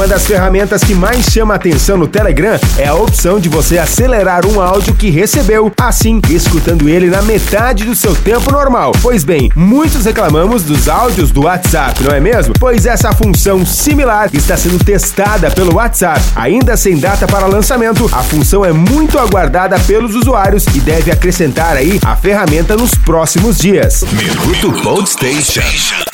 [0.00, 4.46] Uma das ferramentas que mais chama atenção no Telegram é a opção de você acelerar
[4.46, 8.92] um áudio que recebeu, assim escutando ele na metade do seu tempo normal.
[9.02, 12.54] Pois bem, muitos reclamamos dos áudios do WhatsApp, não é mesmo?
[12.58, 16.22] Pois essa função similar está sendo testada pelo WhatsApp.
[16.34, 21.76] Ainda sem data para lançamento, a função é muito aguardada pelos usuários e deve acrescentar
[21.76, 24.02] aí a ferramenta nos próximos dias.
[24.14, 26.09] Minuto Station.